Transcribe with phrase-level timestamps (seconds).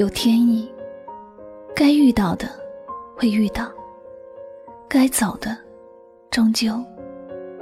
[0.00, 0.66] 有天意，
[1.76, 2.48] 该遇到的
[3.14, 3.70] 会遇到，
[4.88, 5.54] 该走的
[6.30, 6.82] 终究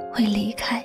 [0.09, 0.81] 会离开。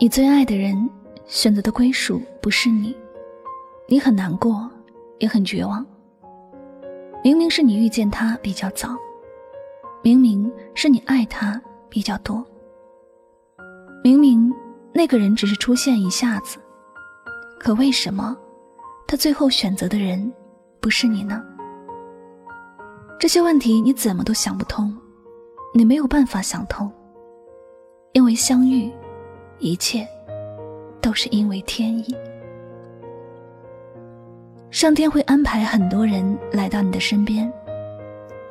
[0.00, 0.74] 你最爱的人
[1.26, 2.96] 选择的归属不是你，
[3.86, 4.68] 你很难过，
[5.20, 5.86] 也很绝望。
[7.22, 8.96] 明明是你遇见他比较早，
[10.02, 12.42] 明明是你爱他比较多，
[14.02, 14.50] 明明
[14.94, 16.58] 那个人只是出现一下子，
[17.58, 18.34] 可为什么
[19.06, 20.32] 他最后选择的人
[20.80, 21.44] 不是你呢？
[23.18, 24.96] 这些问题你怎么都想不通，
[25.74, 26.90] 你没有办法想通，
[28.12, 28.90] 因为相遇，
[29.58, 30.08] 一切
[31.02, 32.16] 都是因为天意。
[34.70, 37.52] 上天会安排很多人来到你的身边，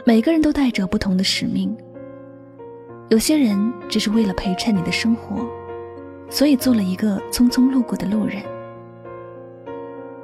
[0.06, 1.74] 每个人都带着不同的使命。
[3.08, 5.48] 有些人只是为了陪衬你的生活，
[6.30, 8.44] 所以做了一个匆匆路过的路人；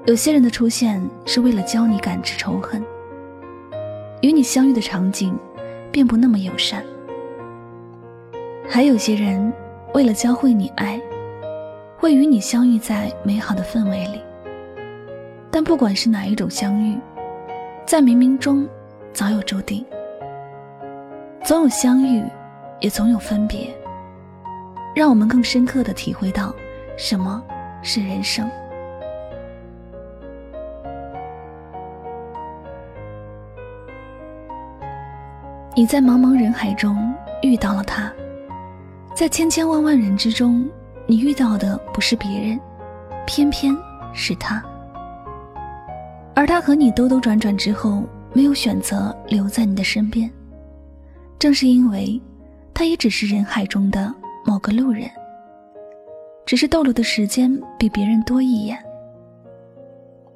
[0.05, 2.83] 有些人的出现是为了教你感知仇恨，
[4.21, 5.33] 与你相遇的场景
[5.93, 6.81] 并不那么友善；
[8.67, 9.51] 还有些人
[9.93, 10.99] 为了教会你爱，
[11.97, 14.19] 会与你相遇在美好的氛围里。
[15.55, 16.99] 但不管是哪一种相遇，
[17.85, 18.67] 在冥冥中
[19.13, 19.85] 早有注定，
[21.45, 22.21] 总有相遇，
[22.81, 23.73] 也总有分别，
[24.93, 26.53] 让我们更深刻的体会到
[26.97, 27.41] 什么
[27.81, 28.45] 是人生。
[35.73, 38.11] 你在茫茫人海中遇到了他，
[39.13, 40.69] 在千千万万人之中，
[41.07, 42.59] 你遇到的不是别人，
[43.25, 43.73] 偏偏
[44.11, 44.61] 是他。
[46.35, 48.03] 而他和你兜兜转转之后，
[48.33, 50.29] 没有选择留在你的身边，
[51.39, 52.21] 正是因为，
[52.73, 54.13] 他也只是人海中的
[54.43, 55.09] 某个路人，
[56.45, 58.77] 只是逗留的时间比别人多一眼。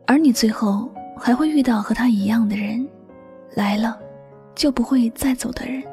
[0.08, 2.88] 而你最后还会遇到和他一样的人，
[3.54, 4.00] 来了，
[4.56, 5.84] 就不会再走的人。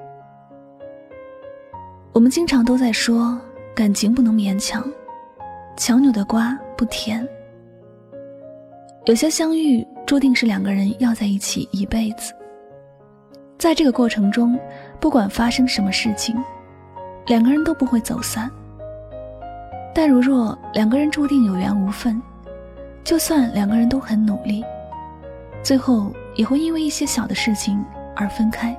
[2.13, 3.37] 我们经常都在说，
[3.75, 4.89] 感情不能勉强，
[5.77, 7.29] 强扭的瓜不甜。
[9.07, 9.87] 有些相遇。
[10.07, 12.33] 注定是两个人要在一起一辈子。
[13.59, 14.57] 在这个过程中，
[15.01, 16.41] 不管发生什么事情，
[17.27, 18.49] 两个人都不会走散。
[19.93, 22.23] 但如若两个人注定有缘无分，
[23.03, 24.65] 就算两个人都很努力，
[25.61, 27.85] 最后也会因为一些小的事情
[28.15, 28.77] 而分开。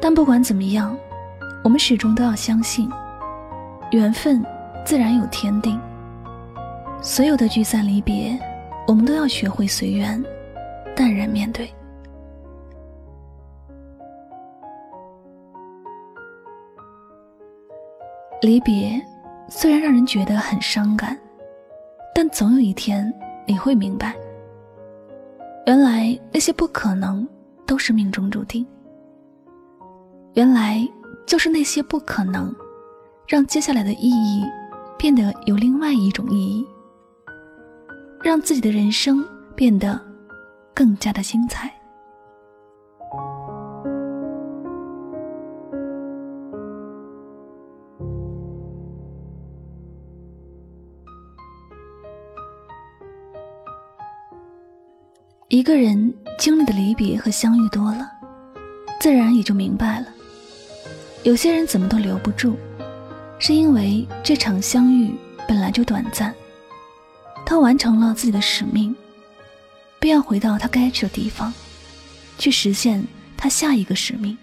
[0.00, 0.96] 但不管怎么样，
[1.64, 2.88] 我们始终都要相信，
[3.90, 4.40] 缘分
[4.84, 5.80] 自然有天定。
[7.06, 8.36] 所有的聚散离别。
[8.84, 10.20] 我们都要学会随缘，
[10.96, 11.72] 淡然面对。
[18.42, 19.00] 离别
[19.48, 21.16] 虽然让人觉得很伤感，
[22.12, 23.12] 但总有一天
[23.46, 24.12] 你会明白，
[25.66, 27.26] 原来那些不可能
[27.64, 28.66] 都是命中注定。
[30.34, 30.84] 原来
[31.24, 32.52] 就是那些不可能，
[33.28, 34.44] 让接下来的意义
[34.98, 36.66] 变得有另外一种意义。
[38.26, 39.24] 让自己的人生
[39.54, 40.00] 变得
[40.74, 41.72] 更加的精彩。
[55.46, 58.10] 一个人经历的离别和相遇多了，
[59.00, 60.06] 自然也就明白了，
[61.22, 62.56] 有些人怎么都留不住，
[63.38, 65.14] 是因为这场相遇
[65.46, 66.34] 本来就短暂。
[67.46, 68.94] 他完成了自己的使命，
[70.00, 71.54] 便要回到他该去的地方，
[72.36, 73.02] 去实现
[73.36, 74.36] 他下一个使命。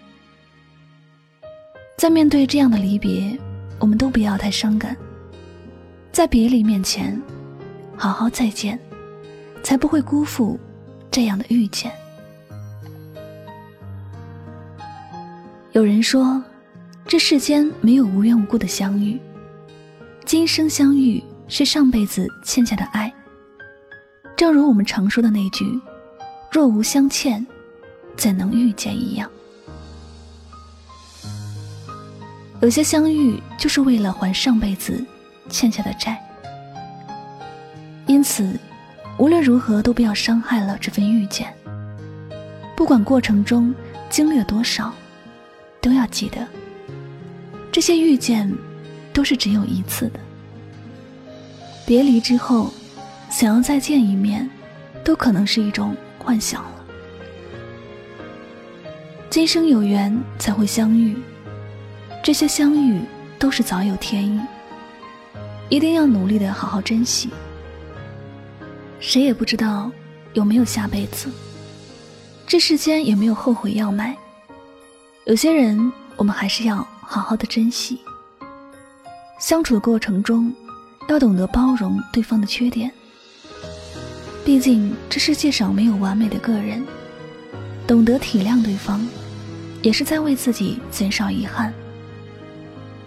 [1.98, 3.38] 在面对这样的离别，
[3.78, 4.96] 我们都不要太伤感。
[6.10, 7.20] 在别离面前，
[7.94, 8.80] 好好再见，
[9.62, 10.58] 才不会辜负
[11.10, 11.92] 这样的遇见。
[15.72, 16.42] 有人说，
[17.06, 19.20] 这世间没有无缘无故的相遇，
[20.24, 23.12] 今生相遇是上辈子欠下的爱。
[24.36, 25.64] 正如我们常说的那句
[26.50, 27.46] ：“若无相欠，
[28.16, 29.30] 怎能遇见？”一样。
[32.60, 35.04] 有些相遇就是为了还上辈子
[35.50, 36.18] 欠下的债，
[38.06, 38.58] 因此，
[39.18, 41.52] 无论如何都不要伤害了这份遇见。
[42.74, 43.74] 不管过程中
[44.08, 44.92] 经历了多少，
[45.80, 46.46] 都要记得，
[47.70, 48.50] 这些遇见
[49.12, 50.20] 都是只有一次的。
[51.86, 52.72] 别离之后，
[53.30, 54.48] 想要再见一面，
[55.04, 56.70] 都可能是一种幻想了。
[59.28, 61.16] 今生有缘才会相遇。
[62.22, 63.02] 这些相遇
[63.38, 64.40] 都是早有天意，
[65.68, 67.28] 一定要努力的好好珍惜。
[68.98, 69.90] 谁也不知道
[70.32, 71.28] 有没有下辈子，
[72.46, 74.16] 这世间也没有后悔药卖。
[75.26, 78.00] 有些人，我们还是要好好的珍惜。
[79.38, 80.50] 相处的过程中，
[81.08, 82.90] 要懂得包容对方的缺点。
[84.44, 86.84] 毕竟这世界上没有完美的个人，
[87.86, 89.00] 懂得体谅对方，
[89.82, 91.72] 也是在为自己减少遗憾。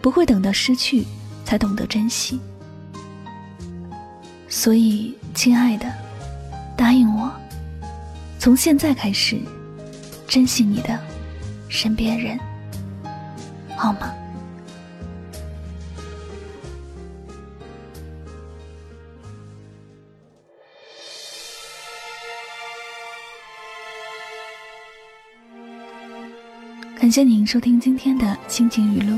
[0.01, 1.05] 不会等到失去
[1.43, 2.39] 才懂得珍惜，
[4.47, 5.91] 所以，亲爱的，
[6.77, 7.29] 答应我，
[8.39, 9.37] 从现在开始，
[10.27, 10.97] 珍惜你的
[11.67, 12.39] 身边人，
[13.75, 14.13] 好吗？
[27.07, 29.17] 感谢您收听今天的心情语录。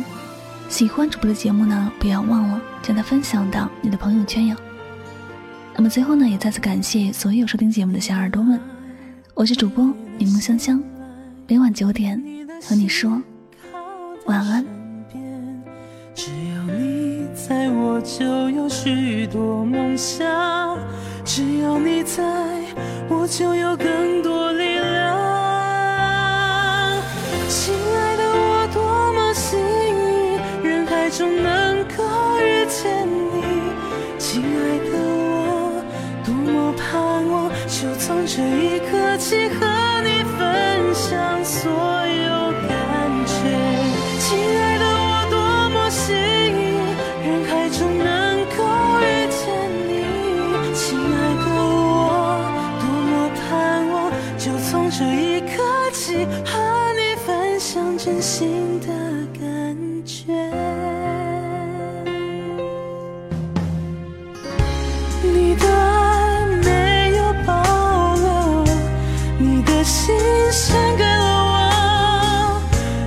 [0.69, 4.55] 喜欢主播的节目呢，不要忘了将它分享到你的朋友圈哟。
[5.73, 8.59] 那么最后呢，也再次感谢所有收听节目的小耳朵们，
[9.33, 10.79] 我是主播柠檬香香，
[11.47, 12.23] 每晚九点
[12.61, 13.19] 和你说
[14.27, 14.63] 晚安。
[16.13, 20.77] 只要你在我就有许多梦想，
[21.25, 22.21] 只要你在
[23.09, 24.18] 我就有更
[38.39, 41.38] 这一刻起，和你分享
[70.51, 72.61] 献给了我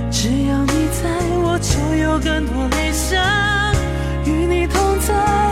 [0.09, 1.09] 只要你在
[1.43, 3.21] 我就有更多理想
[4.25, 5.42] 与你同在。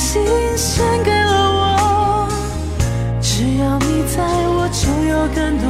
[0.00, 0.24] 心
[0.56, 2.28] 献给了我。
[3.20, 5.69] 只要你在我就有感动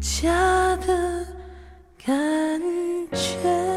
[0.00, 1.26] 家的
[2.04, 2.60] 感
[3.12, 3.67] 觉。